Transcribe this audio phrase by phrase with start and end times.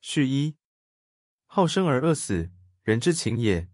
[0.00, 0.56] 序一：
[1.46, 2.50] 好生而恶死，
[2.82, 3.68] 人之情也。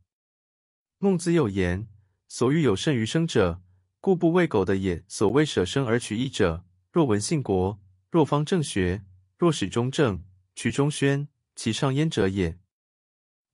[0.99, 1.89] 孟子有言
[2.29, 3.63] ：“所欲有甚于生者，
[4.01, 7.81] 故不为苟的也。”所谓舍生而取义者，若闻信国，
[8.11, 9.05] 若方正学，
[9.37, 12.59] 若始忠正，取忠宣，其上焉者也。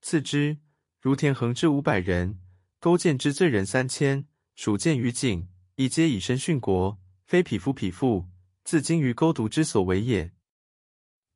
[0.03, 0.59] 次之，
[1.01, 2.39] 如田横之五百人，
[2.79, 8.29] 勾践之罪人三千，蜀见于景，亦皆以身殉国，非匹夫匹妇，
[8.63, 10.33] 自今于勾毒之所为也。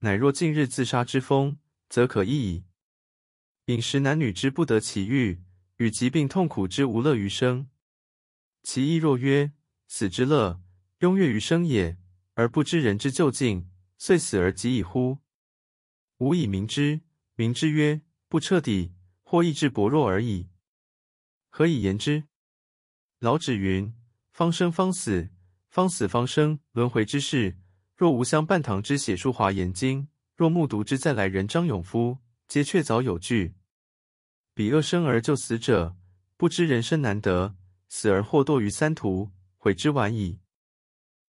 [0.05, 1.59] 乃若近日自杀之风，
[1.89, 2.65] 则可易矣。
[3.67, 5.45] 饮食男女之不得其欲，
[5.77, 7.71] 与疾病痛苦之无乐于生。
[8.65, 9.53] 其意若曰
[9.87, 10.61] 死之乐，
[10.99, 11.97] 庸悦于生也，
[12.35, 15.19] 而不知人之究竟，遂死而及矣乎？
[16.19, 17.03] 吾以明之，
[17.37, 20.49] 明之曰不彻底，或意志薄弱而已。
[21.49, 22.25] 何以言之？
[23.21, 23.95] 老子云
[24.35, 25.31] ：“方生方死，
[25.69, 27.57] 方死方生，轮回之事。”
[28.03, 30.03] 若无相半堂之写书《华严经》，
[30.35, 33.55] 若目睹之再来人张永夫，皆确凿有据。
[34.55, 35.95] 彼恶生而救死者，
[36.37, 37.55] 不知人生难得，
[37.89, 40.41] 死而或堕于三途，悔之晚矣。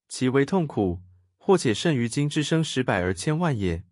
[0.07, 1.03] 其为痛苦，
[1.37, 3.83] 或且甚于今之生十百而千万也。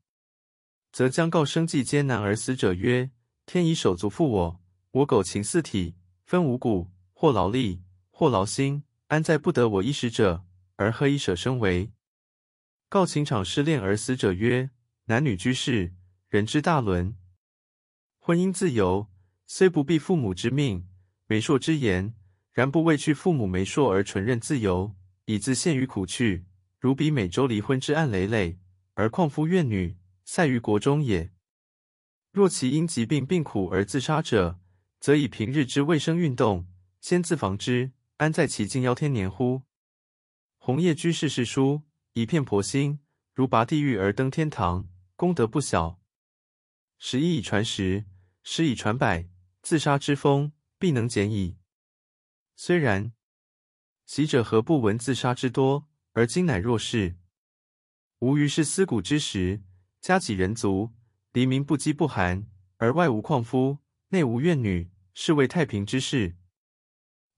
[0.92, 3.12] 则将告生计艰难而死者曰
[3.46, 5.94] ：“天以手足负我，我苟情四体，
[6.26, 10.44] 分五谷，或劳力，或劳心，安在不得我衣食者？
[10.78, 11.92] 而何以舍生为？”
[12.92, 14.70] 告情场失恋而死者曰
[15.08, 15.94] ：“男女居士，
[16.28, 17.16] 人之大伦。
[18.20, 19.10] 婚姻自由，
[19.48, 20.90] 虽不避父母之命、
[21.26, 22.14] 媒妁之言，
[22.52, 26.44] 然不畏去父母媒妁而纯任自由，以自陷于苦趣。
[26.80, 28.60] 如彼每周离婚之案累累，
[28.96, 29.96] 而况夫怨女，
[30.26, 31.32] 塞于国中也。
[32.34, 34.60] 若其因疾病病苦而自杀者，
[35.00, 36.68] 则以平日之卫生运动，
[37.00, 39.62] 先自防之，安在其境夭天年乎？”
[40.60, 41.84] 红叶居士是书。
[42.14, 43.00] 一片婆心，
[43.34, 46.02] 如拔地狱而登天堂，功德不小。
[46.98, 48.06] 十一以传十，
[48.44, 49.30] 十以传百，
[49.62, 51.58] 自杀之风必能减矣。
[52.58, 53.14] 虽然，
[54.06, 57.16] 习者何不闻自杀之多，而今乃若是？
[58.20, 59.64] 吾于是思古之时，
[60.02, 60.92] 家几人族，
[61.32, 62.46] 黎民不饥不寒，
[62.76, 63.78] 而外无旷夫，
[64.10, 66.36] 内无怨女，是谓太平之事。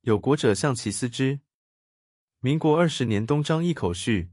[0.01, 1.41] 有国者向其思之。
[2.40, 4.31] 民国二十年东张一口序。